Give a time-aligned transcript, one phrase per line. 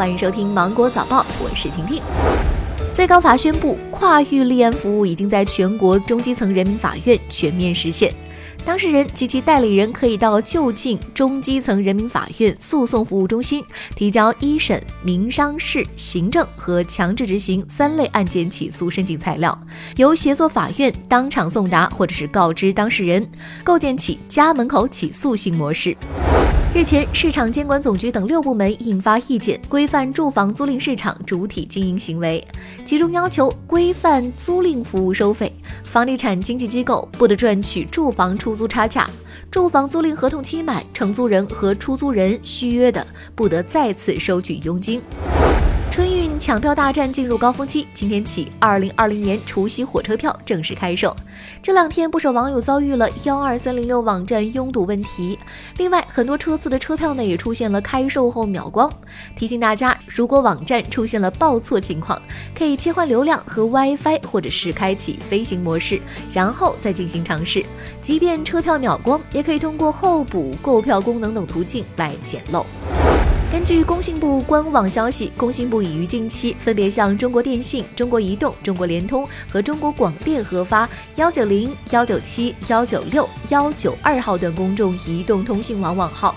[0.00, 2.02] 欢迎收听芒果早报，我是婷婷。
[2.90, 8.10] 最高法宣布，跨域立案服务已经在全国中基层人民法院全面实现。
[8.64, 13.62] 当事人及其代理人可以到就近中基层人民法院诉讼服务中心
[13.94, 19.58] 提交一审、民商事、行政和强制执行三类案件起诉申请材料，
[19.96, 23.30] 由协作法院当场送达或者是告知当事人，
[23.62, 25.94] 构建起家门口起诉新模式。
[26.72, 32.46] 日前，市场监管总局等六部门印发意见，规范住房租赁市场主体经营行为，
[32.84, 35.52] 其中要求规范租赁服务收费，
[35.84, 39.10] 房地产经纪机构不得赚取住房出租差价，
[39.50, 45.02] 住房租赁合同期满，承租人和出租人续约的，不得再次收取佣金。
[45.90, 51.14] 春运抢票大战进入高峰期，今天起，二零二零年除夕火车票正式开售。
[51.60, 55.36] 这两天，不少网友遭遇了幺二三零六网站拥堵问题。
[55.78, 58.88] 另外，很多车次的车票呢也出现了开售后秒光。
[59.34, 62.22] 提醒大家，如果网站出现了报错情况，
[62.56, 66.00] 可以切换流量和 WiFi，或者是开启飞行模式，
[66.32, 67.64] 然后再进行尝试。
[68.00, 72.64] 即便车票秒光，也可以通过候补购票功能等途径来捡漏。
[73.52, 86.32] 根据工信部官网消息，工信部已于近期分别向中国电信、中国移动、中国联通和中国广电核发幺九零、幺九七、幺九六、幺九二号等公众移动通信网网号，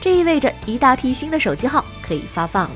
[0.00, 2.68] 这意味着一大批新的手机号可以发放。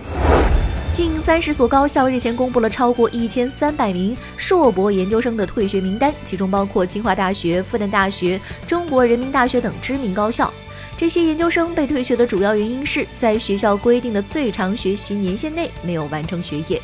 [0.93, 10.53] 近三十所高校日前公布了超过一千三百名硕博研究生的退学名单，其中包括清华大学、复旦大学、中国人民大学等知名高校。
[11.01, 16.79] 这些研究生被退学的主要原因是在学校规定的最长学习年限内没有完成学业。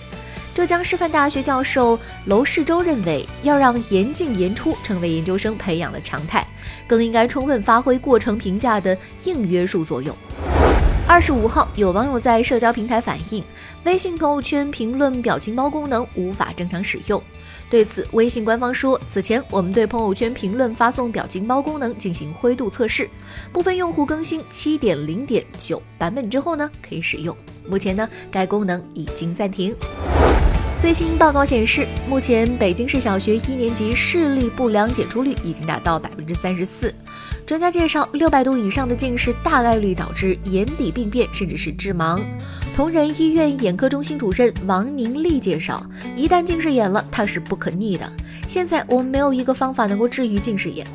[0.55, 6.43] 浙江师范大学教授娄世周认为，要让严进严出成为研究生培养的常态，
[6.87, 10.17] 更应该充分发挥过程评价的硬约束作用。
[11.09, 13.43] 二十五号，有网友在社交平台反映，
[13.85, 17.23] 微信朋友圈评论表情包功能无法正常使用。
[17.71, 23.09] 对此，微信官方说，此前我们对朋友圈评论发送表情包功能进行灰度测试，
[23.53, 27.35] 部分用户更新七点零点九版本之后呢，可以使用。
[27.69, 29.75] 目前呢，该功能已经暂停。
[30.79, 36.95] 最新报告显示，目前北京市小学一年级视力不良检出率已经达到百分之三十四。
[37.47, 42.23] 专家介绍，六百度以上的近视大概率导致眼底病变，甚至是致盲。
[42.77, 45.85] 同仁医院眼科中心主任王宁丽介绍，
[46.15, 48.13] 一旦近视眼了，它是不可逆的。
[48.47, 50.87] 现在我们没有一个方法能够治愈近视眼。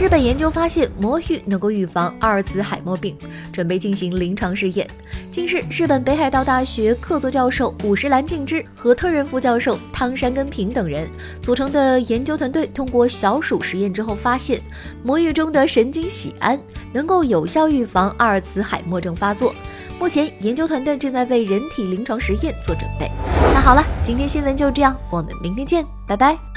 [0.00, 3.14] 日本研究发现，魔芋能够预防阿尔茨海默病，
[3.52, 4.88] 准备进行临床试验。
[5.30, 11.06] 近日，日本北海道大学客座教授五十岚静之和特任副教授汤山根平等人
[11.42, 14.58] 组成的研究团队，通过小鼠实验之后发现，
[15.02, 16.58] 魔芋中的神经酰胺
[16.94, 19.54] 能够有效预防阿尔茨海默症发作。
[19.98, 23.10] 目前，研究团队正在为人体临床实验做准备。
[23.52, 26.49] 那好了，今天新闻就这样，我们明天见，拜拜。